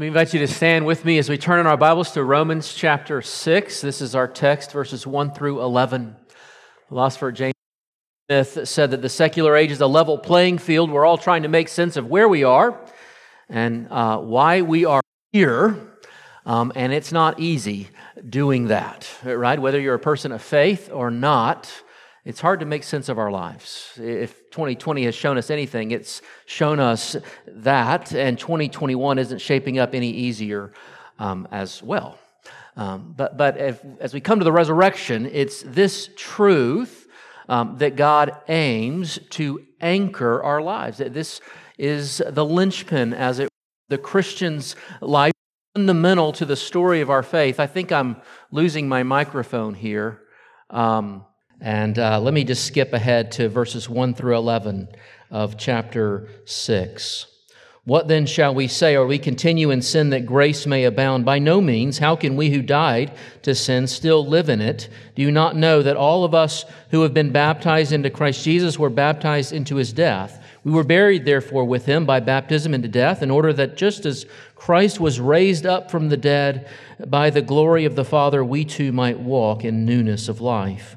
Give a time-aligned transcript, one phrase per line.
[0.00, 2.24] Let me invite you to stand with me as we turn in our Bibles to
[2.24, 3.82] Romans chapter 6.
[3.82, 6.16] This is our text, verses 1 through 11.
[6.88, 7.52] Philosopher James
[8.26, 10.90] Smith said that the secular age is a level playing field.
[10.90, 12.80] We're all trying to make sense of where we are
[13.50, 15.02] and uh, why we are
[15.32, 15.76] here.
[16.46, 17.88] Um, and it's not easy
[18.26, 19.58] doing that, right?
[19.58, 21.70] Whether you're a person of faith or not,
[22.24, 23.92] it's hard to make sense of our lives.
[23.96, 27.16] If 2020 has shown us anything, it's shown us
[27.46, 30.72] that, and 2021 isn't shaping up any easier
[31.18, 32.18] um, as well.
[32.76, 37.08] Um, but but if, as we come to the resurrection, it's this truth
[37.48, 40.98] um, that God aims to anchor our lives.
[40.98, 41.40] That This
[41.78, 43.48] is the linchpin, as it
[43.88, 45.32] the Christian's life,
[45.74, 47.58] fundamental to the story of our faith.
[47.58, 48.16] I think I'm
[48.50, 50.22] losing my microphone here.
[50.70, 51.26] Um,
[51.60, 54.88] and uh, let me just skip ahead to verses 1 through 11
[55.30, 57.26] of chapter 6.
[57.84, 58.94] What then shall we say?
[58.94, 61.24] Are we continue in sin that grace may abound?
[61.24, 61.98] By no means.
[61.98, 64.88] How can we who died to sin still live in it?
[65.14, 68.78] Do you not know that all of us who have been baptized into Christ Jesus
[68.78, 70.44] were baptized into his death?
[70.62, 74.26] We were buried, therefore, with him by baptism into death, in order that just as
[74.54, 76.68] Christ was raised up from the dead
[77.06, 80.96] by the glory of the Father, we too might walk in newness of life.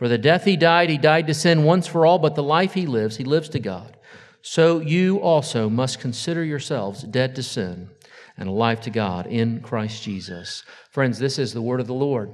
[0.00, 2.72] For the death he died, he died to sin once for all, but the life
[2.72, 3.98] he lives, he lives to God.
[4.40, 7.90] So you also must consider yourselves dead to sin
[8.38, 10.64] and alive to God in Christ Jesus.
[10.90, 12.32] Friends, this is the word of the Lord.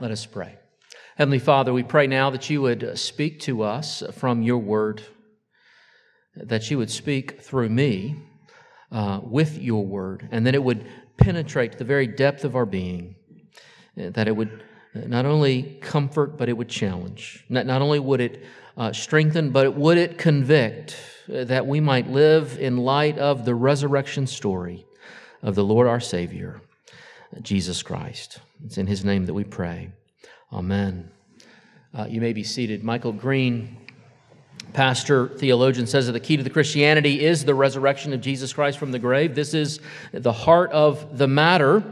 [0.00, 0.58] Let us pray.
[1.14, 5.04] Heavenly Father, we pray now that you would speak to us from your word,
[6.34, 8.16] that you would speak through me
[8.90, 10.84] uh, with your word, and that it would
[11.16, 13.14] penetrate to the very depth of our being,
[13.94, 14.64] that it would
[14.94, 17.44] not only comfort, but it would challenge.
[17.48, 18.44] Not, not only would it
[18.76, 20.96] uh, strengthen, but it would it convict
[21.32, 24.86] uh, that we might live in light of the resurrection story
[25.42, 26.60] of the Lord our Savior,
[27.40, 28.40] Jesus Christ.
[28.64, 29.90] It's in His name that we pray.
[30.52, 31.10] Amen.
[31.94, 32.82] Uh, you may be seated.
[32.84, 33.76] Michael Green,
[34.72, 38.78] pastor, theologian, says that the key to the Christianity is the resurrection of Jesus Christ
[38.78, 39.34] from the grave.
[39.34, 39.80] This is
[40.12, 41.82] the heart of the matter.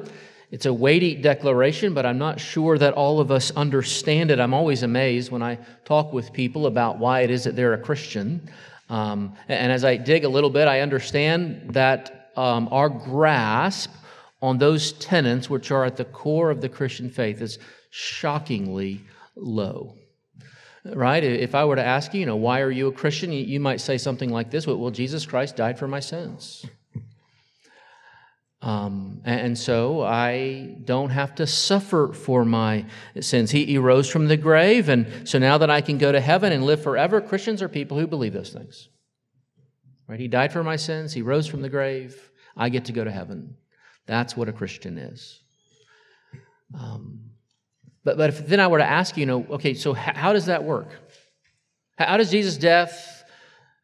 [0.50, 4.41] It's a weighty declaration, but I'm not sure that all of us understand it.
[4.41, 7.81] I'm always amazed when I talk with people about why it is that they're a
[7.81, 8.50] Christian.
[8.88, 13.93] Um, and as I dig a little bit, I understand that um, our grasp
[14.43, 17.59] on those tenets, which are at the core of the Christian faith, is
[17.91, 19.00] shockingly
[19.37, 19.94] low.
[20.84, 21.22] Right?
[21.22, 23.31] If I were to ask you, you know, why are you a Christian?
[23.32, 26.65] You might say something like this Well, Jesus Christ died for my sins.
[28.62, 32.84] Um, and so I don't have to suffer for my
[33.21, 33.50] sins.
[33.50, 36.53] He, he rose from the grave, and so now that I can go to heaven
[36.53, 38.88] and live forever, Christians are people who believe those things.
[40.06, 40.20] Right?
[40.20, 43.10] He died for my sins, he rose from the grave, I get to go to
[43.10, 43.56] heaven.
[44.06, 45.41] That's what a Christian is.
[46.75, 47.31] Um,
[48.04, 50.32] but, but if then I were to ask you, you know, okay, so how, how
[50.32, 50.88] does that work?
[51.97, 53.25] How, how does Jesus' death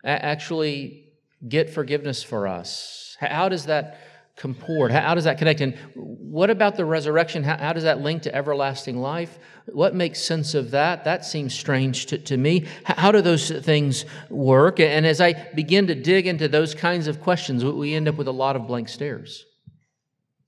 [0.04, 1.04] actually
[1.48, 3.16] get forgiveness for us?
[3.20, 4.00] How does that
[4.36, 4.92] comport?
[4.92, 5.62] How, does that connect?
[5.62, 7.42] And what about the resurrection?
[7.42, 9.38] How, how, does that link to everlasting life?
[9.66, 11.04] What makes sense of that?
[11.04, 12.66] That seems strange to, to me.
[12.84, 14.78] How, how do those things work?
[14.78, 18.28] And as I begin to dig into those kinds of questions, we end up with
[18.28, 19.44] a lot of blank stares.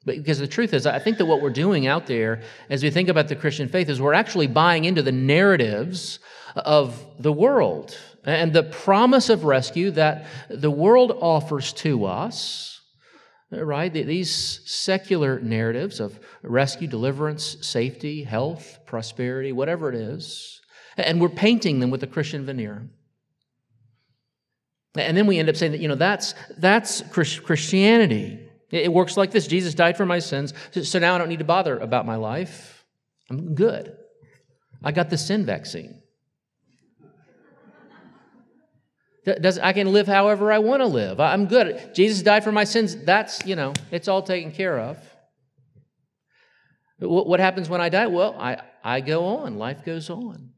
[0.04, 2.90] But because the truth is, I think that what we're doing out there as we
[2.90, 6.18] think about the Christian faith is we're actually buying into the narratives
[6.54, 12.77] of the world and the promise of rescue that the world offers to us
[13.50, 13.92] right?
[13.92, 20.60] These secular narratives of rescue, deliverance, safety, health, prosperity, whatever it is,
[20.96, 22.88] and we're painting them with a Christian veneer.
[24.96, 28.40] And then we end up saying that, you know, that's, that's Christianity.
[28.70, 30.52] It works like this Jesus died for my sins,
[30.82, 32.84] so now I don't need to bother about my life.
[33.30, 33.96] I'm good.
[34.82, 36.02] I got the sin vaccine.
[39.36, 41.20] Does, I can live however I want to live.
[41.20, 41.94] I'm good.
[41.94, 42.96] Jesus died for my sins.
[42.96, 44.98] That's, you know, it's all taken care of.
[47.00, 48.06] What happens when I die?
[48.06, 49.56] Well, I, I go on.
[49.56, 50.50] Life goes on.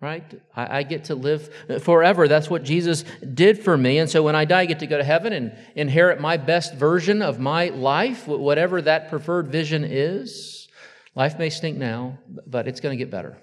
[0.00, 0.24] right?
[0.54, 1.50] I, I, get to live
[1.82, 2.28] forever.
[2.28, 3.04] That's what Jesus
[3.34, 3.98] did for me.
[3.98, 6.74] And so when I die, I get to go to heaven and inherit my best
[6.74, 10.68] version of my life, whatever that preferred vision is.
[11.14, 13.36] Life may stink now, but it's going to get better.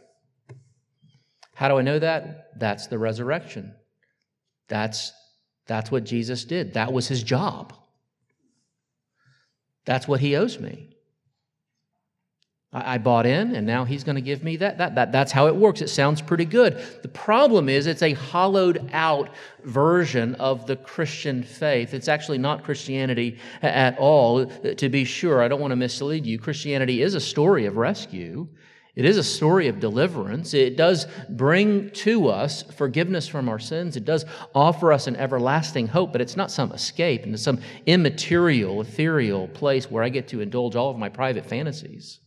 [1.55, 2.57] How do I know that?
[2.59, 3.75] That's the resurrection.
[4.69, 5.12] That's,
[5.68, 6.75] that's what Jesus did.
[6.75, 7.74] That was his job.
[9.86, 10.89] That's what he owes me.
[12.71, 14.77] I bought in, and now he's going to give me that.
[14.77, 15.12] that, that.
[15.12, 15.81] That's how it works.
[15.81, 16.80] It sounds pretty good.
[17.01, 19.31] The problem is, it's a hollowed out
[19.63, 21.95] version of the Christian faith.
[21.95, 25.42] It's actually not Christianity at all, to be sure.
[25.42, 26.38] I don't want to mislead you.
[26.38, 28.48] Christianity is a story of rescue,
[29.00, 30.54] it is a story of deliverance.
[30.54, 35.88] It does bring to us forgiveness from our sins, it does offer us an everlasting
[35.88, 40.42] hope, but it's not some escape into some immaterial, ethereal place where I get to
[40.42, 42.19] indulge all of my private fantasies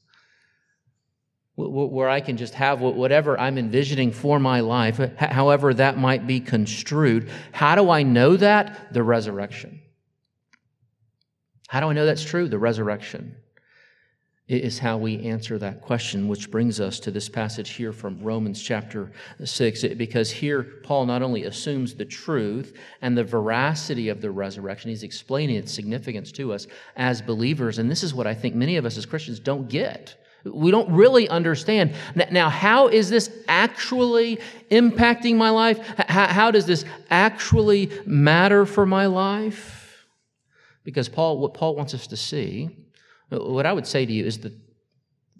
[1.57, 6.41] where I can just have whatever I'm envisioning for my life, however that might be
[6.41, 7.29] construed.
[7.53, 8.95] How do I know that?
[8.95, 9.83] The resurrection.
[11.69, 12.49] How do I know that's true?
[12.49, 13.37] The resurrection
[14.59, 18.63] is how we answer that question, which brings us to this passage here from Romans
[18.63, 19.13] chapter
[19.43, 19.85] 6.
[19.97, 25.03] Because here, Paul not only assumes the truth and the veracity of the resurrection, he's
[25.03, 26.67] explaining its significance to us
[26.97, 27.79] as believers.
[27.79, 30.17] And this is what I think many of us as Christians don't get.
[30.45, 31.95] We don't really understand.
[32.33, 34.41] Now, how is this actually
[34.71, 35.79] impacting my life?
[36.09, 40.05] How does this actually matter for my life?
[40.83, 42.71] Because Paul, what Paul wants us to see,
[43.41, 44.53] what I would say to you is that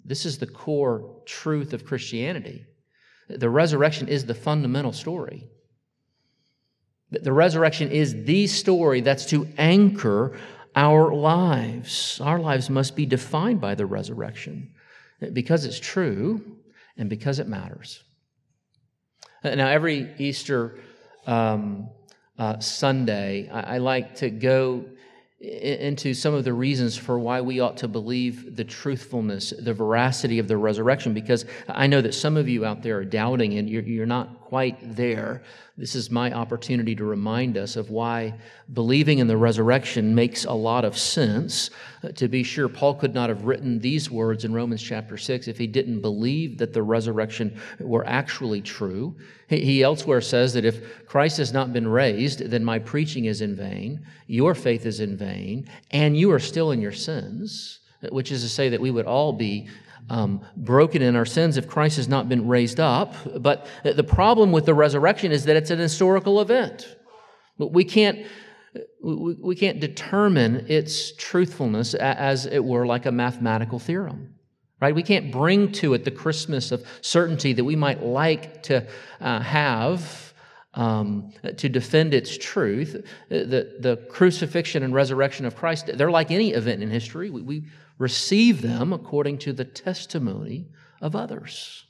[0.05, 2.65] this is the core truth of Christianity.
[3.29, 5.49] The resurrection is the fundamental story.
[7.11, 10.37] The resurrection is the story that's to anchor
[10.75, 12.19] our lives.
[12.21, 14.73] Our lives must be defined by the resurrection
[15.31, 16.41] because it's true
[16.97, 18.03] and because it matters.
[19.43, 20.79] Now, every Easter
[21.27, 21.89] um,
[22.37, 24.85] uh, Sunday, I, I like to go
[25.43, 30.39] into some of the reasons for why we ought to believe the truthfulness, the veracity
[30.39, 33.69] of the resurrection, because I know that some of you out there are doubting and
[33.69, 35.41] you're, you're not quite there.
[35.77, 38.35] This is my opportunity to remind us of why
[38.71, 41.71] believing in the resurrection makes a lot of sense.
[42.03, 45.47] Uh, to be sure, Paul could not have written these words in Romans chapter 6
[45.47, 49.15] if he didn't believe that the resurrection were actually true.
[49.47, 53.41] He, he elsewhere says that if Christ has not been raised, then my preaching is
[53.41, 57.79] in vain, your faith is in vain, and you are still in your sins
[58.11, 59.67] which is to say that we would all be
[60.09, 63.15] um, broken in our sins if Christ has not been raised up.
[63.39, 66.97] But the problem with the resurrection is that it's an historical event.
[67.57, 68.25] We can't,
[69.01, 74.35] we can't determine its truthfulness as it were like a mathematical theorem.
[74.81, 74.93] Right?
[74.93, 78.85] We can't bring to it the Christmas of certainty that we might like to
[79.21, 80.33] uh, have
[80.73, 83.05] um, to defend its truth.
[83.29, 87.29] The, the crucifixion and resurrection of Christ, they're like any event in history.
[87.29, 87.63] We, we,
[87.97, 90.67] receive them according to the testimony
[91.01, 91.85] of others.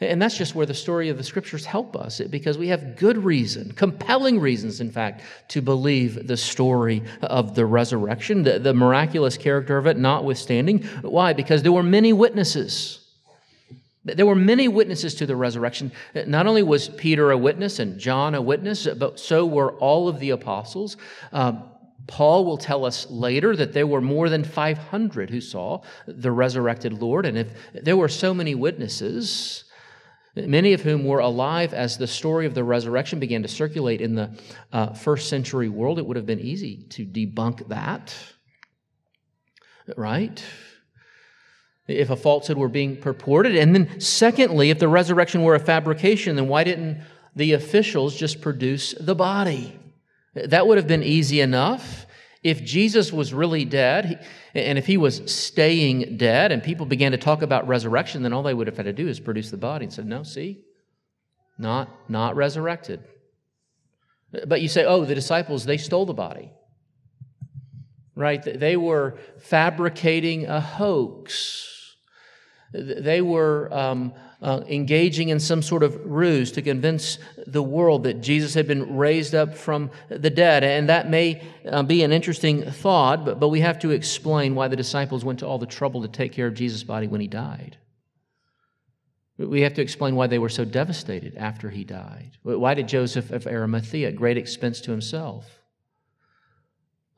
[0.00, 3.18] And that's just where the story of the scriptures help us because we have good
[3.18, 9.36] reason, compelling reasons, in fact, to believe the story of the resurrection, the, the miraculous
[9.36, 10.84] character of it notwithstanding.
[11.02, 11.32] Why?
[11.32, 13.04] Because there were many witnesses.
[14.04, 15.90] There were many witnesses to the resurrection.
[16.26, 20.20] Not only was Peter a witness and John a witness, but so were all of
[20.20, 20.96] the apostles.
[21.32, 21.64] Um,
[22.08, 26.94] Paul will tell us later that there were more than 500 who saw the resurrected
[26.94, 27.26] Lord.
[27.26, 29.64] And if there were so many witnesses,
[30.34, 34.14] many of whom were alive as the story of the resurrection began to circulate in
[34.14, 34.36] the
[34.72, 38.14] uh, first century world, it would have been easy to debunk that.
[39.94, 40.42] Right?
[41.86, 43.54] If a falsehood were being purported.
[43.54, 47.02] And then, secondly, if the resurrection were a fabrication, then why didn't
[47.36, 49.78] the officials just produce the body?
[50.34, 52.06] That would have been easy enough.
[52.42, 57.18] If Jesus was really dead, and if he was staying dead, and people began to
[57.18, 59.86] talk about resurrection, then all they would have had to do is produce the body
[59.86, 60.64] and said, No, see,
[61.58, 63.02] not, not resurrected.
[64.46, 66.52] But you say, Oh, the disciples, they stole the body.
[68.14, 68.42] Right?
[68.42, 71.96] They were fabricating a hoax.
[72.72, 78.20] They were um, uh, engaging in some sort of ruse to convince the world that
[78.20, 80.62] Jesus had been raised up from the dead.
[80.62, 84.68] And that may uh, be an interesting thought, but, but we have to explain why
[84.68, 87.26] the disciples went to all the trouble to take care of Jesus' body when he
[87.26, 87.78] died.
[89.38, 92.32] We have to explain why they were so devastated after he died.
[92.42, 95.60] Why did Joseph of Arimathea, at great expense to himself,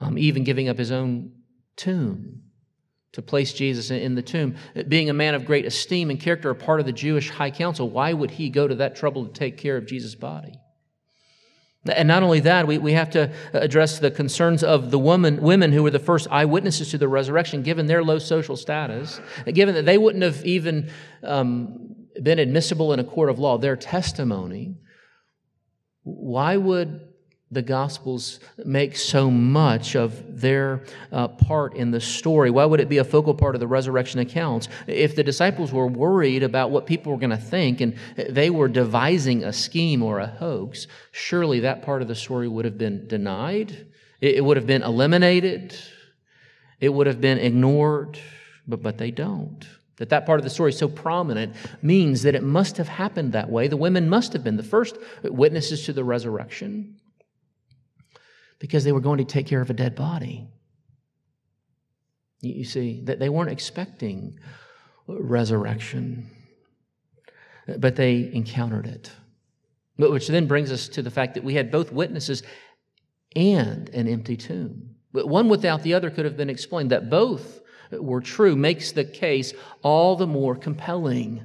[0.01, 1.33] um, even giving up his own
[1.77, 2.43] tomb,
[3.13, 4.55] to place Jesus in the tomb.
[4.87, 7.91] Being a man of great esteem and character, a part of the Jewish high council,
[7.91, 10.61] why would he go to that trouble to take care of Jesus' body?
[11.87, 15.73] And not only that, we, we have to address the concerns of the woman, women
[15.73, 19.87] who were the first eyewitnesses to the resurrection, given their low social status, given that
[19.87, 20.91] they wouldn't have even
[21.25, 24.77] um, been admissible in a court of law, their testimony.
[26.03, 27.01] Why would
[27.53, 32.51] the Gospels make so much of their uh, part in the story?
[32.51, 34.69] Why would it be a focal part of the resurrection accounts?
[34.87, 38.69] If the disciples were worried about what people were going to think and they were
[38.69, 43.09] devising a scheme or a hoax, surely that part of the story would have been
[43.09, 43.87] denied,
[44.21, 45.77] it would have been eliminated,
[46.79, 48.19] it would have been ignored,
[48.69, 49.67] but, but they don't.
[49.97, 53.33] That that part of the story is so prominent means that it must have happened
[53.33, 53.67] that way.
[53.67, 57.01] The women must have been the first witnesses to the resurrection
[58.61, 60.47] because they were going to take care of a dead body.
[62.41, 64.39] You see, that they weren't expecting
[65.09, 66.31] resurrection,
[67.79, 69.11] but they encountered it.
[69.97, 72.43] Which then brings us to the fact that we had both witnesses
[73.37, 74.95] and an empty tomb.
[75.13, 76.91] But one without the other could have been explained.
[76.91, 77.61] That both
[77.93, 79.53] were true makes the case
[79.83, 81.45] all the more compelling.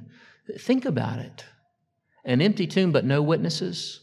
[0.58, 1.44] Think about it
[2.24, 4.00] an empty tomb, but no witnesses.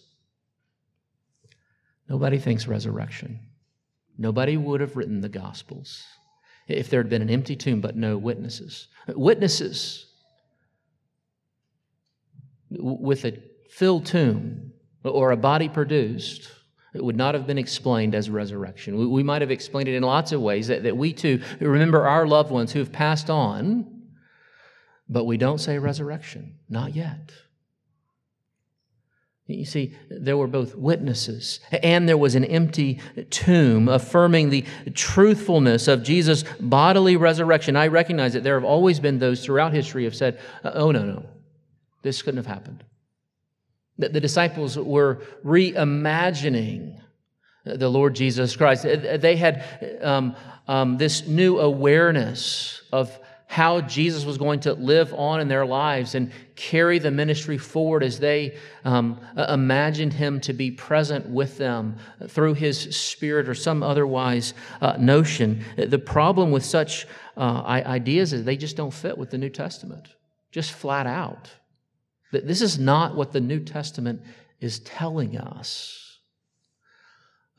[2.14, 3.40] Nobody thinks resurrection.
[4.20, 6.04] Nobody would have written the Gospels
[6.68, 8.88] if there had been an empty tomb but no witnesses.
[9.08, 10.06] Witnesses
[12.70, 16.52] with a filled tomb or a body produced
[16.94, 18.96] it would not have been explained as resurrection.
[18.96, 22.06] We, we, might have explained it in lots of ways that, that we too remember
[22.06, 24.04] our loved ones who have passed on,
[25.10, 26.60] but we don't say resurrection.
[26.70, 27.32] Not yet.
[29.48, 35.90] You see, there were both witnesses and there was an empty tomb affirming the truthfulness
[35.90, 37.76] of Jesus' bodily resurrection.
[37.76, 41.26] I recognize that there have always been those throughout history have said, oh, no, no,
[42.04, 42.86] this couldn't have happened.
[43.98, 47.02] That the disciples were reimagining
[47.66, 48.84] the Lord Jesus Christ.
[48.84, 50.36] They had um,
[50.70, 53.20] um, this new awareness of
[53.54, 58.02] how Jesus was going to live on in their lives and carry the ministry forward
[58.02, 61.96] as they um, imagined him to be present with them
[62.30, 65.64] through his spirit or some otherwise uh, notion.
[65.78, 67.06] The problem with such
[67.38, 70.08] uh, ideas is they just don't fit with the New Testament,
[70.52, 71.52] just flat out.
[72.32, 74.24] This is not what the New Testament
[74.62, 76.03] is telling us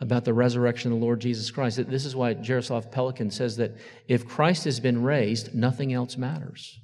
[0.00, 1.88] about the resurrection of the Lord Jesus Christ.
[1.88, 3.76] This is why Jaroslav Pelikan says that
[4.08, 6.80] if Christ has been raised, nothing else matters.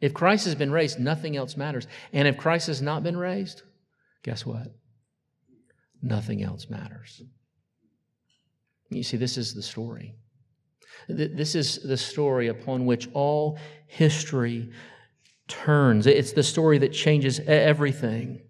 [0.00, 1.86] If Christ has been raised, nothing else matters.
[2.12, 3.62] And if Christ has not been raised,
[4.22, 4.68] guess what?
[6.02, 7.22] Nothing else matters.
[8.90, 10.14] You see, this is the story.
[11.08, 14.70] This is the story upon which all history
[15.48, 16.06] turns.
[16.06, 18.42] It's the story that changes everything.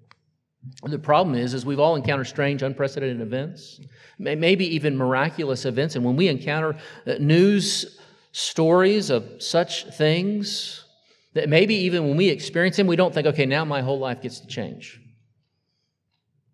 [0.83, 3.81] The problem is, is we've all encountered strange, unprecedented events,
[4.19, 5.97] maybe even miraculous events.
[5.97, 6.77] And when we encounter
[7.07, 7.99] uh, news
[8.33, 10.85] stories of such things,
[11.33, 14.21] that maybe even when we experience them, we don't think, okay, now my whole life
[14.21, 15.01] gets to change.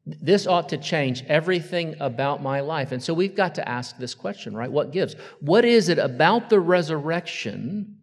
[0.06, 2.92] This ought to change everything about my life.
[2.92, 4.70] And so we've got to ask this question, right?
[4.70, 5.14] What gives?
[5.40, 7.98] What is it about the resurrection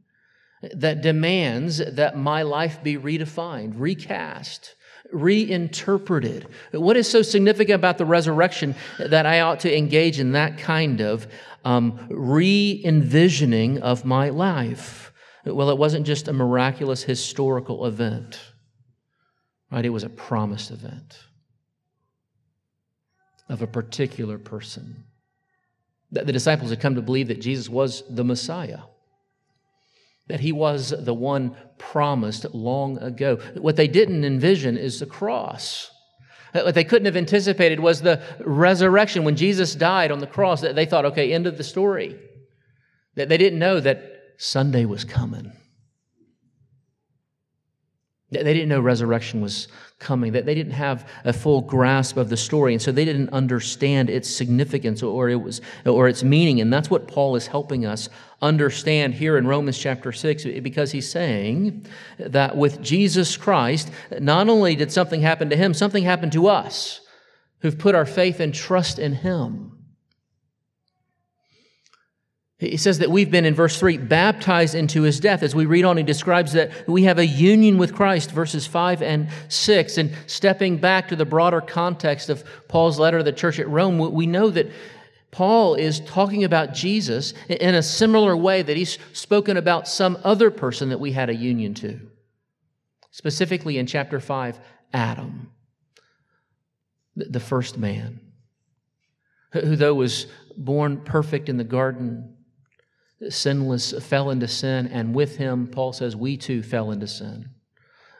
[0.73, 4.75] that demands that my life be redefined, recast?
[5.13, 6.47] Reinterpreted.
[6.71, 11.01] What is so significant about the resurrection that I ought to engage in that kind
[11.01, 11.27] of
[11.63, 15.11] um, re envisioning of my life?
[15.45, 18.39] Well, it wasn't just a miraculous historical event,
[19.71, 19.85] right?
[19.85, 21.19] It was a promised event
[23.49, 25.03] of a particular person.
[26.11, 28.79] The disciples had come to believe that Jesus was the Messiah
[30.27, 33.37] that he was the one promised long ago.
[33.55, 35.89] What they didn't envision is the cross.
[36.53, 39.23] What they couldn't have anticipated was the resurrection.
[39.23, 42.17] When Jesus died on the cross, that they thought, okay, end of the story.
[43.15, 45.51] That they didn't know that Sunday was coming.
[48.33, 49.67] They didn't know resurrection was
[49.99, 53.29] coming, that they didn't have a full grasp of the story, and so they didn't
[53.29, 56.59] understand its significance or, it was, or its meaning.
[56.59, 58.09] And that's what Paul is helping us
[58.41, 61.85] understand here in Romans chapter 6, because he's saying
[62.17, 66.99] that with Jesus Christ, not only did something happen to him, something happened to us
[67.61, 69.82] who've put our faith and trust in him.
[72.69, 75.43] He says that we've been, in verse 3, baptized into his death.
[75.43, 79.01] As we read on, he describes that we have a union with Christ, verses 5
[79.01, 79.97] and 6.
[79.97, 83.97] And stepping back to the broader context of Paul's letter to the church at Rome,
[83.97, 84.71] we know that
[85.29, 90.49] Paul is talking about Jesus in a similar way that he's spoken about some other
[90.49, 91.99] person that we had a union to.
[93.11, 94.59] Specifically in chapter 5,
[94.93, 95.51] Adam,
[97.15, 98.21] the first man,
[99.51, 102.37] who, though was born perfect in the garden,
[103.29, 107.49] sinless, fell into sin, and with him, Paul says, we too fell into sin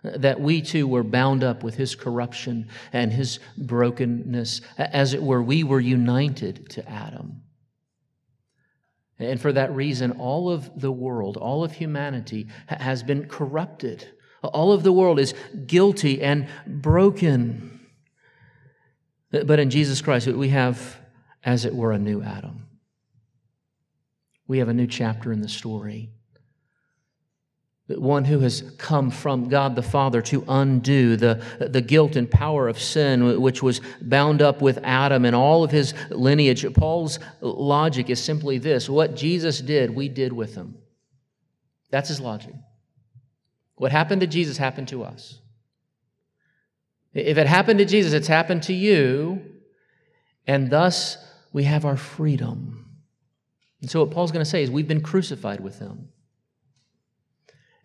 [0.03, 4.62] that we too were bound up with his corruption and his brokenness.
[4.77, 7.41] As it were, we were united to Adam.
[9.17, 14.05] And for that reason, all of the world, all of humanity has been corrupted.
[14.43, 15.33] All of the world is
[15.65, 17.79] guilty and broken.
[19.31, 20.98] But in Jesus Christ, we have,
[21.45, 22.67] as it were, a new Adam.
[24.47, 26.12] We have a new chapter in the story
[27.88, 32.67] one who has come from God the Father to undo the, the guilt and power
[32.67, 36.65] of sin, which was bound up with Adam and all of his lineage.
[36.73, 40.77] Paul's logic is simply this what Jesus did, we did with him.
[41.89, 42.53] That's his logic.
[43.75, 45.39] What happened to Jesus happened to us.
[47.13, 49.41] If it happened to Jesus, it's happened to you,
[50.47, 51.17] and thus
[51.51, 52.82] we have our freedom.
[53.83, 56.07] And so, what Paul's going to say is, we've been crucified with him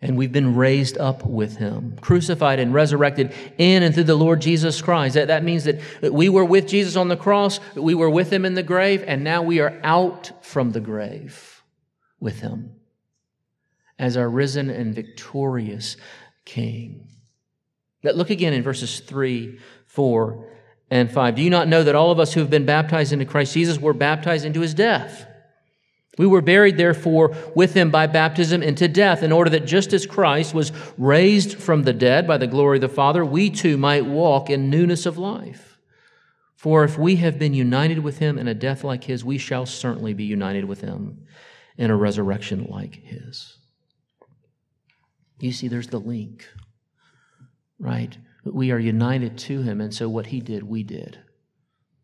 [0.01, 4.39] and we've been raised up with him, crucified and resurrected in and through the Lord
[4.39, 5.15] Jesus Christ.
[5.15, 8.45] That, that means that we were with Jesus on the cross, we were with him
[8.45, 11.63] in the grave, and now we are out from the grave
[12.21, 12.71] with him
[13.97, 15.97] as our risen and victorious
[16.45, 17.09] King.
[18.03, 20.49] But look again in verses 3, 4,
[20.89, 21.35] and 5.
[21.35, 23.77] Do you not know that all of us who have been baptized into Christ Jesus
[23.77, 25.25] were baptized into his death?
[26.19, 30.05] We were buried, therefore, with him by baptism into death, in order that just as
[30.05, 34.05] Christ was raised from the dead by the glory of the Father, we too might
[34.05, 35.77] walk in newness of life.
[36.57, 39.65] For if we have been united with him in a death like his, we shall
[39.65, 41.25] certainly be united with him
[41.77, 43.57] in a resurrection like his.
[45.39, 46.45] You see, there's the link,
[47.79, 48.17] right?
[48.43, 51.17] We are united to him, and so what he did, we did.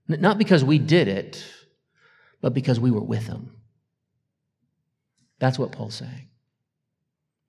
[0.08, 1.46] Not because we did it,
[2.40, 3.55] but because we were with him.
[5.40, 6.30] That's what Paul's saying.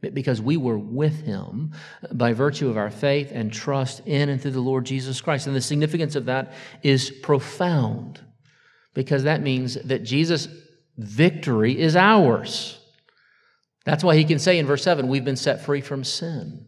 [0.01, 1.73] Because we were with him
[2.13, 5.47] by virtue of our faith and trust in and through the Lord Jesus Christ.
[5.47, 8.21] And the significance of that is profound
[8.95, 10.49] because that means that Jesus'
[10.97, 12.79] victory is ours.
[13.85, 16.67] That's why he can say in verse 7 we've been set free from sin.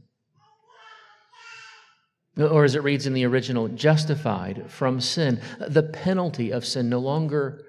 [2.39, 5.41] Or as it reads in the original, justified from sin.
[5.59, 7.65] The penalty of sin no longer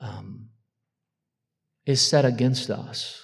[0.00, 0.45] um,
[1.86, 3.22] is set against us.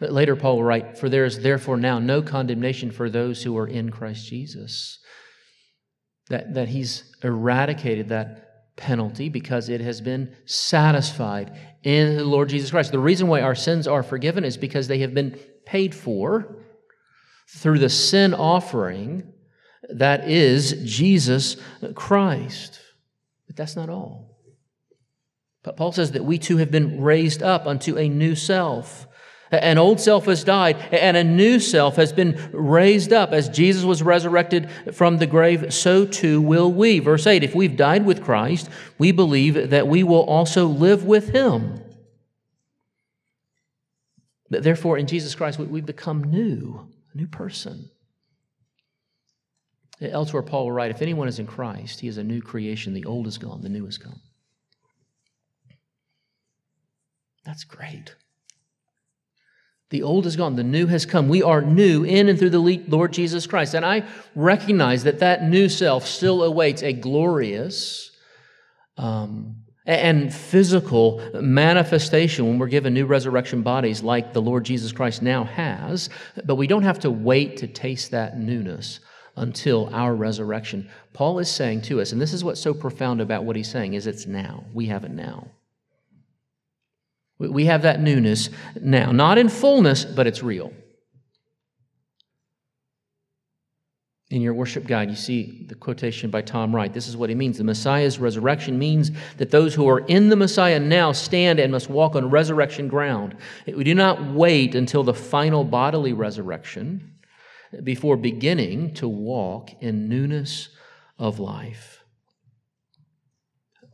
[0.00, 3.56] But later, Paul will write, For there is therefore now no condemnation for those who
[3.56, 4.98] are in Christ Jesus.
[6.28, 12.70] That, that he's eradicated that penalty because it has been satisfied in the Lord Jesus
[12.70, 12.90] Christ.
[12.90, 16.64] The reason why our sins are forgiven is because they have been paid for
[17.48, 19.32] through the sin offering
[19.90, 21.56] that is Jesus
[21.94, 22.80] Christ.
[23.46, 24.31] But that's not all.
[25.62, 29.06] But Paul says that we too have been raised up unto a new self.
[29.52, 33.32] An old self has died, and a new self has been raised up.
[33.32, 37.00] As Jesus was resurrected from the grave, so too will we.
[37.00, 41.28] Verse 8 If we've died with Christ, we believe that we will also live with
[41.28, 41.82] him.
[44.48, 47.90] Therefore, in Jesus Christ, we become new, a new person.
[50.00, 52.94] Elsewhere, Paul will write If anyone is in Christ, he is a new creation.
[52.94, 54.20] The old is gone, the new is come.
[57.44, 58.14] That's great.
[59.90, 61.28] The old is gone, the new has come.
[61.28, 63.74] We are new in and through the Lord Jesus Christ.
[63.74, 68.10] And I recognize that that new self still awaits a glorious
[68.96, 75.20] um, and physical manifestation when we're given new resurrection bodies like the Lord Jesus Christ
[75.20, 76.08] now has.
[76.44, 79.00] But we don't have to wait to taste that newness
[79.36, 80.88] until our resurrection.
[81.12, 83.92] Paul is saying to us, and this is what's so profound about what he's saying,
[83.92, 84.64] is it's now.
[84.72, 85.48] We have it now.
[87.50, 88.50] We have that newness
[88.80, 89.12] now.
[89.12, 90.72] Not in fullness, but it's real.
[94.30, 96.92] In your worship guide, you see the quotation by Tom Wright.
[96.92, 97.58] This is what he means.
[97.58, 101.90] The Messiah's resurrection means that those who are in the Messiah now stand and must
[101.90, 103.36] walk on resurrection ground.
[103.66, 107.18] We do not wait until the final bodily resurrection
[107.84, 110.70] before beginning to walk in newness
[111.18, 112.02] of life.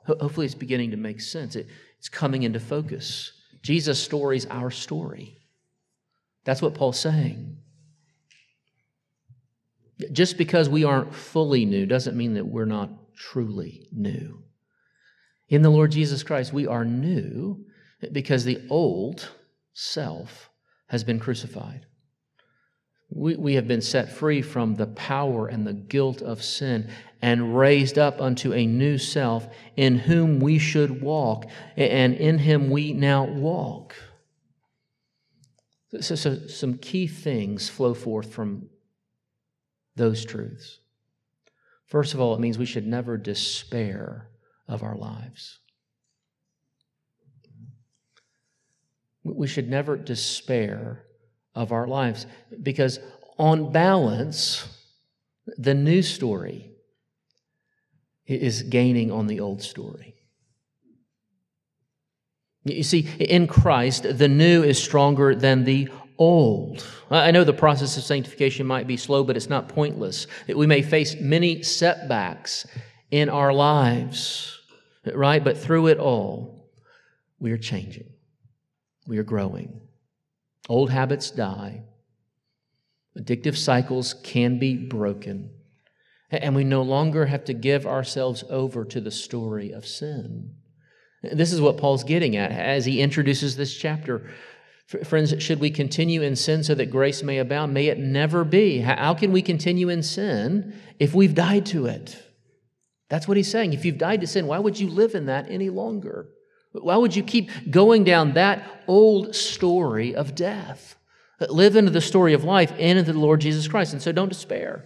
[0.06, 1.56] Hopefully, it's beginning to make sense.
[1.56, 1.66] It,
[1.98, 3.32] it's coming into focus.
[3.68, 5.37] Jesus' story is our story.
[6.46, 7.59] That's what Paul's saying.
[10.11, 14.42] Just because we aren't fully new doesn't mean that we're not truly new.
[15.50, 17.66] In the Lord Jesus Christ, we are new
[18.11, 19.28] because the old
[19.74, 20.48] self
[20.87, 21.85] has been crucified.
[23.10, 26.90] We, we have been set free from the power and the guilt of sin
[27.22, 32.70] and raised up unto a new self in whom we should walk, and in him
[32.70, 33.96] we now walk.
[36.00, 38.68] So, so some key things flow forth from
[39.96, 40.78] those truths.
[41.86, 44.28] First of all, it means we should never despair
[44.68, 45.58] of our lives.
[49.24, 51.07] We should never despair
[51.58, 52.24] of our lives
[52.62, 53.00] because,
[53.36, 54.66] on balance,
[55.58, 56.70] the new story
[58.26, 60.14] is gaining on the old story.
[62.64, 66.86] You see, in Christ, the new is stronger than the old.
[67.10, 70.28] I know the process of sanctification might be slow, but it's not pointless.
[70.46, 72.66] We may face many setbacks
[73.10, 74.56] in our lives,
[75.12, 75.42] right?
[75.42, 76.70] But through it all,
[77.40, 78.10] we are changing,
[79.08, 79.88] we are growing.
[80.68, 81.85] Old habits die,
[83.18, 85.50] addictive cycles can be broken,
[86.31, 90.54] and we no longer have to give ourselves over to the story of sin.
[91.22, 94.31] This is what Paul's getting at as he introduces this chapter.
[95.04, 97.74] Friends, should we continue in sin so that grace may abound?
[97.74, 98.78] May it never be.
[98.78, 102.22] How can we continue in sin if we've died to it?
[103.09, 103.72] That's what he's saying.
[103.72, 106.28] If you've died to sin, why would you live in that any longer?
[106.82, 110.96] Why would you keep going down that old story of death?
[111.48, 113.92] Live into the story of life and into the Lord Jesus Christ.
[113.92, 114.84] And so don't despair.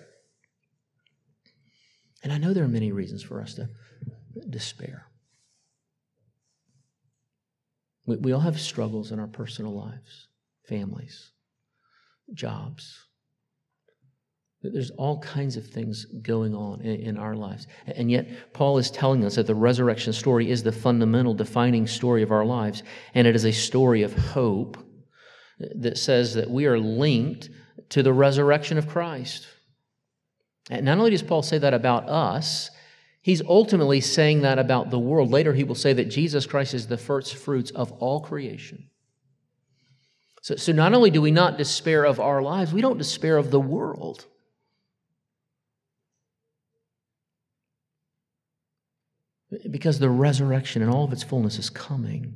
[2.22, 3.68] And I know there are many reasons for us to
[4.48, 5.06] despair.
[8.06, 10.28] We, we all have struggles in our personal lives,
[10.68, 11.30] families,
[12.34, 13.06] jobs.
[14.62, 17.66] There's all kinds of things going on in, our lives.
[17.86, 22.22] And yet, Paul is telling us that the resurrection story is the fundamental defining story
[22.22, 22.84] of our lives.
[23.14, 24.76] And it is a story of hope
[25.58, 27.50] that says that we are linked
[27.90, 29.48] to the resurrection of Christ.
[30.70, 32.70] And not only does Paul say that about us,
[33.22, 35.30] He's ultimately saying that about the world.
[35.30, 38.90] Later, he will say that Jesus Christ is the first fruits of all creation.
[40.42, 43.52] So, so not only do we not despair of our lives, we don't despair of
[43.52, 44.26] the world.
[49.70, 52.34] Because the resurrection and all of its fullness is coming.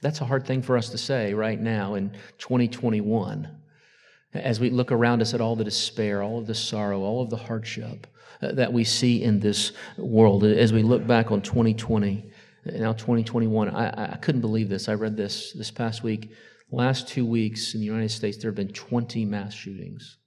[0.00, 3.60] That's a hard thing for us to say right now in 2021
[4.34, 7.30] as we look around us at all the despair, all of the sorrow, all of
[7.30, 8.06] the hardship
[8.42, 10.44] uh, that we see in this world.
[10.44, 12.30] As we look back on 2020,
[12.64, 14.88] now 2021, I, I couldn't believe this.
[14.88, 16.32] I read this this past week.
[16.70, 20.18] Last two weeks in the United States, there have been 20 mass shootings.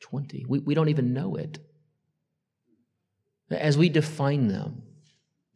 [0.00, 0.46] 20.
[0.48, 1.58] We, we don't even know it.
[3.50, 4.82] As we define them,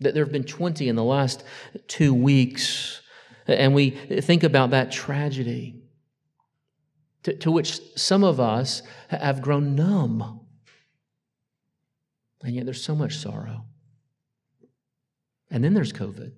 [0.00, 1.44] that there have been 20 in the last
[1.86, 3.00] two weeks,
[3.46, 5.82] and we think about that tragedy
[7.24, 10.40] to, to which some of us have grown numb.
[12.42, 13.64] And yet there's so much sorrow.
[15.50, 16.32] And then there's COVID.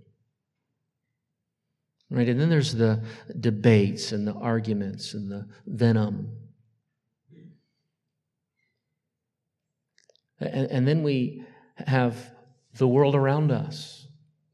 [2.11, 2.29] Right?
[2.29, 3.05] And then there's the
[3.39, 6.37] debates and the arguments and the venom.
[10.41, 11.45] And, and then we
[11.77, 12.33] have
[12.75, 14.01] the world around us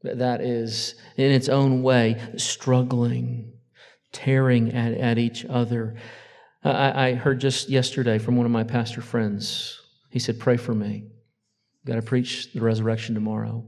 [0.03, 3.53] that is, in its own way, struggling,
[4.11, 5.95] tearing at, at each other.
[6.63, 9.79] I, I heard just yesterday from one of my pastor friends.
[10.09, 11.05] He said, Pray for me.
[11.85, 13.65] Got to preach the resurrection tomorrow.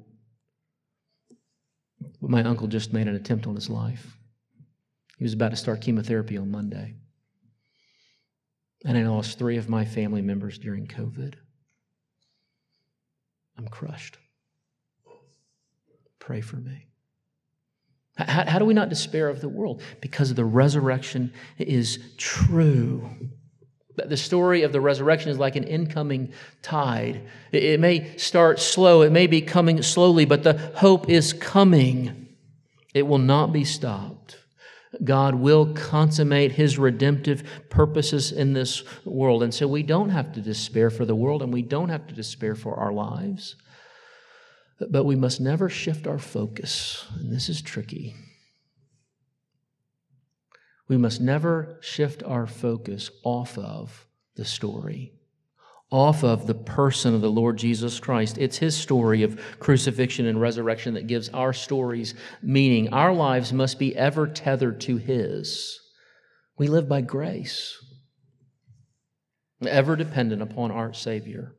[2.21, 4.17] But my uncle just made an attempt on his life.
[5.17, 6.95] He was about to start chemotherapy on Monday.
[8.85, 11.35] And I lost three of my family members during COVID.
[13.57, 14.17] I'm crushed.
[16.29, 16.85] Pray for me.
[18.15, 19.81] How, how, do we not despair of the world?
[19.99, 23.09] Because the resurrection is true.
[23.95, 27.27] The story of the resurrection is like an incoming tide.
[27.51, 32.27] It may start slow, it may be coming slowly, but the hope is coming.
[32.93, 34.37] It will not be stopped.
[35.03, 39.41] God will consummate his redemptive purposes in this world.
[39.41, 42.13] And so we don't have to despair for the world and we don't have to
[42.13, 43.55] despair for our lives.
[44.79, 47.05] But we must never shift our focus.
[47.19, 48.15] And this is tricky.
[50.87, 55.13] We must never shift our focus off of the story,
[55.91, 58.37] off of the person of the Lord Jesus Christ.
[58.37, 62.91] It's his story of crucifixion and resurrection that gives our stories meaning.
[62.91, 65.79] Our lives must be ever tethered to his.
[66.57, 67.77] We live by grace,
[69.65, 71.55] ever dependent upon our Savior.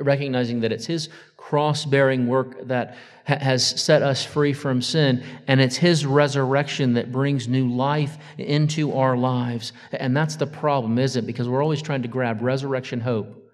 [0.00, 1.08] recognizing that it's His
[1.48, 6.94] cross bearing work that ha- has set us free from sin, and it's His resurrection
[6.94, 9.72] that brings new life into our lives.
[9.92, 11.26] And that's the problem, isn't it?
[11.26, 13.48] Because we're always trying to grab resurrection hope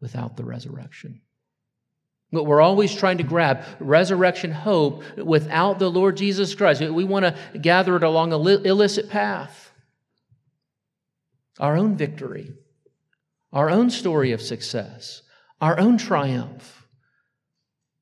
[0.00, 1.20] without the resurrection.
[2.32, 6.80] But we're always trying to grab resurrection hope without the Lord Jesus Christ.
[6.80, 9.70] We want to gather it along a illicit path.
[11.60, 12.52] Our own victory,
[13.52, 15.22] our own story of success,
[15.60, 16.81] our own triumph,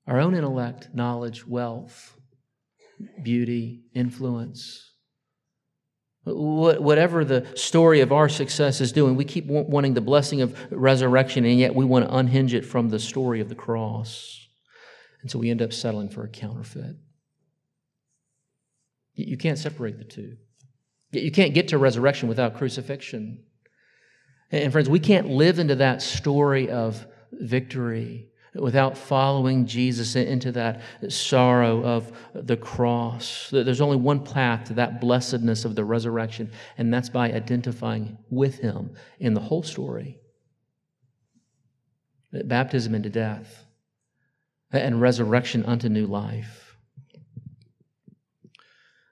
[0.07, 2.17] our own intellect, knowledge, wealth,
[3.23, 4.87] beauty, influence.
[6.25, 11.45] Whatever the story of our success is doing, we keep wanting the blessing of resurrection,
[11.45, 14.47] and yet we want to unhinge it from the story of the cross.
[15.23, 16.97] And so we end up settling for a counterfeit.
[19.15, 20.37] You can't separate the two.
[21.13, 23.43] You can't get to resurrection without crucifixion.
[24.51, 30.81] And friends, we can't live into that story of victory without following Jesus into that
[31.09, 33.49] sorrow of the cross.
[33.51, 38.59] There's only one path to that blessedness of the resurrection, and that's by identifying with
[38.59, 40.21] Him in the whole story
[42.33, 43.65] baptism into death
[44.73, 46.77] and resurrection unto new life.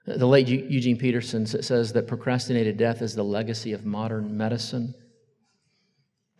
[0.05, 4.95] The late Eugene Peterson says that procrastinated death is the legacy of modern medicine.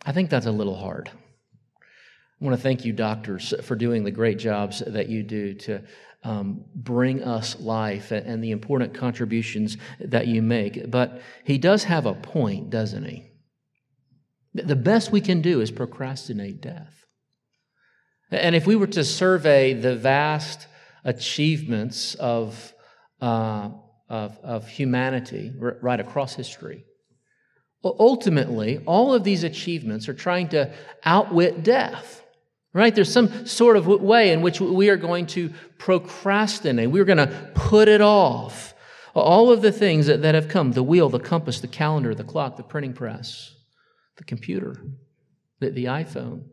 [0.05, 1.11] I think that's a little hard.
[2.41, 5.81] I want to thank you, doctors, for doing the great jobs that you do to
[6.23, 10.89] um, bring us life and the important contributions that you make.
[10.89, 13.25] But he does have a point, doesn't he?
[14.53, 17.05] The best we can do is procrastinate death.
[18.31, 20.67] And if we were to survey the vast
[21.03, 22.73] achievements of,
[23.21, 23.69] uh,
[24.07, 26.85] of, of humanity right across history,
[27.83, 30.73] ultimately, all of these achievements are trying to
[31.03, 32.23] outwit death.
[32.71, 32.93] Right?
[32.93, 36.91] There's some sort of way in which we are going to procrastinate.
[36.91, 38.75] We're going to put it off.
[39.15, 42.23] All of the things that, that have come the wheel, the compass, the calendar, the
[42.23, 43.55] clock, the printing press,
[44.17, 44.75] the computer,
[45.59, 46.43] the, the iPhone,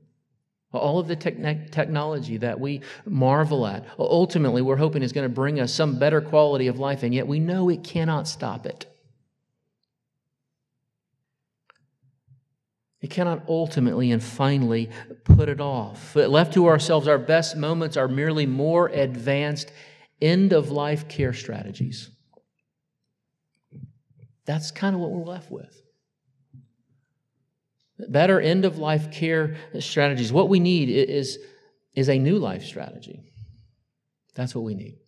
[0.73, 5.35] all of the te- technology that we marvel at, ultimately, we're hoping is going to
[5.35, 8.87] bring us some better quality of life, and yet we know it cannot stop it.
[13.07, 14.91] It cannot ultimately and finally
[15.23, 16.17] put it off.
[16.17, 19.71] Left to ourselves, our best moments are merely more advanced
[20.21, 22.11] end of life care strategies.
[24.45, 25.81] That's kind of what we're left with.
[28.09, 30.33] Better end of life care strategies.
[30.33, 31.39] What we need is,
[31.95, 33.33] is a new life strategy.
[34.35, 34.99] That's what we need.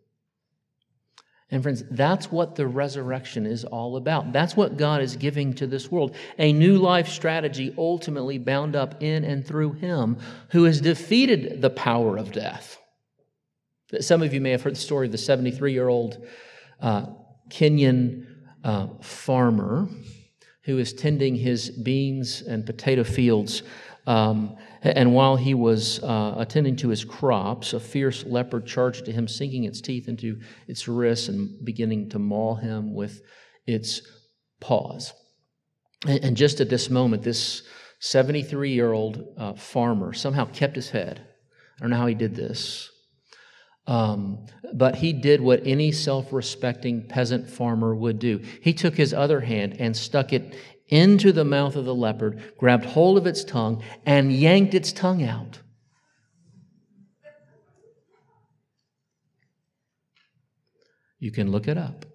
[1.51, 4.33] And friends, that's what the resurrection is all about.
[4.33, 9.03] That's what God is giving to this world a new life strategy, ultimately bound up
[9.03, 10.19] in and through Him
[10.51, 12.79] who has defeated the power of death.
[14.01, 16.27] Some of you may have heard the story of the 73 year old
[16.81, 17.07] uh,
[17.49, 18.27] Kenyan
[18.63, 19.89] uh, farmer
[20.69, 23.63] who is tending his beans and potato fields
[24.07, 29.13] um, and while he was uh, attending to his crops, a fierce leopard charged to
[29.13, 33.21] him, sinking its teeth into its wrists and beginning to maul him with
[33.67, 34.03] its
[34.61, 35.13] paws.
[36.07, 37.63] And, and just at this moment, this
[38.01, 41.27] 73 year old uh, farmer somehow kept his head.
[41.77, 42.91] I don't know how he did this.
[43.87, 48.43] Um, but he did what any self respecting peasant farmer would do.
[48.61, 50.55] He took his other hand and stuck it
[50.89, 55.23] into the mouth of the leopard, grabbed hold of its tongue, and yanked its tongue
[55.23, 55.61] out.
[61.19, 62.07] You can look it up.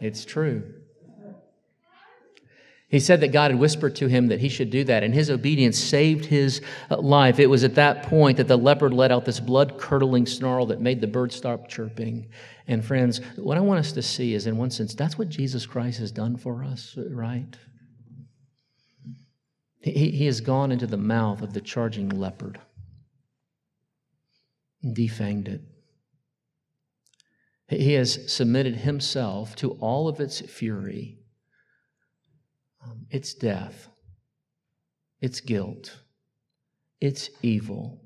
[0.00, 0.77] it's true.
[2.90, 5.30] He said that God had whispered to him that he should do that, and his
[5.30, 7.38] obedience saved his uh, life.
[7.38, 10.80] It was at that point that the leopard let out this blood curdling snarl that
[10.80, 12.28] made the bird stop chirping.
[12.66, 15.66] And, friends, what I want us to see is, in one sense, that's what Jesus
[15.66, 17.54] Christ has done for us, right?
[19.80, 22.58] He, he has gone into the mouth of the charging leopard,
[24.82, 25.60] defanged it.
[27.68, 31.17] He has submitted himself to all of its fury
[32.84, 33.88] um, it's death,
[35.20, 36.00] it's guilt,
[37.00, 38.00] it's evil,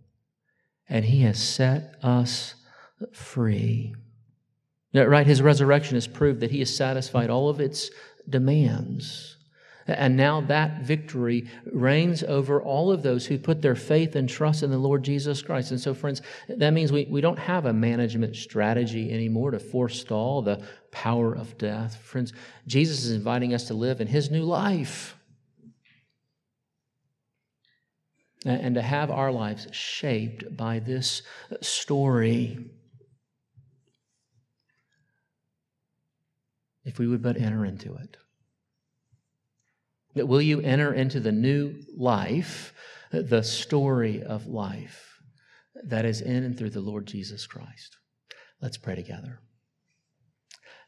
[0.88, 2.54] and He has set us
[3.12, 3.94] free.
[4.94, 5.26] Right?
[5.26, 7.90] His resurrection has proved that He has satisfied all of its
[8.28, 9.36] demands.
[9.86, 14.62] And now that victory reigns over all of those who put their faith and trust
[14.62, 15.70] in the Lord Jesus Christ.
[15.70, 20.42] And so, friends, that means we, we don't have a management strategy anymore to forestall
[20.42, 21.96] the power of death.
[21.96, 22.32] Friends,
[22.66, 25.16] Jesus is inviting us to live in his new life.
[28.44, 31.22] and to have our lives shaped by this
[31.60, 32.58] story.
[36.84, 38.16] If we would but enter into it.
[40.14, 42.74] That will you enter into the new life,
[43.10, 45.18] the story of life
[45.84, 47.96] that is in and through the Lord Jesus Christ?
[48.60, 49.40] Let's pray together.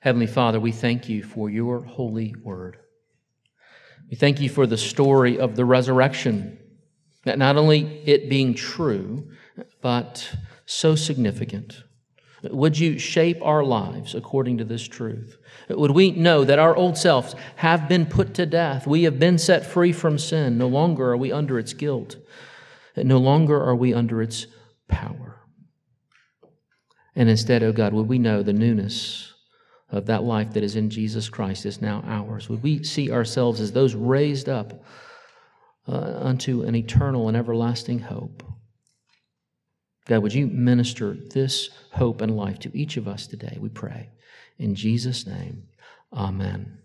[0.01, 2.77] Heavenly Father, we thank you for your holy word.
[4.11, 6.59] We thank you for the story of the resurrection,
[7.25, 9.31] that not only it being true,
[9.81, 11.84] but so significant.
[12.51, 15.39] Would you shape our lives according to this truth?
[15.71, 18.87] Would we know that our old selves have been put to death?
[18.87, 20.59] We have been set free from sin.
[20.59, 22.17] No longer are we under its guilt.
[22.97, 24.47] No longer are we under its
[24.89, 25.41] power.
[27.17, 29.33] And instead, oh God, would we know the newness
[29.91, 32.49] of that life that is in Jesus Christ is now ours?
[32.49, 34.85] Would we see ourselves as those raised up
[35.87, 38.43] uh, unto an eternal and everlasting hope?
[40.07, 43.57] God, would you minister this hope and life to each of us today?
[43.59, 44.11] We pray.
[44.59, 45.65] In Jesus' name,
[46.13, 46.79] amen.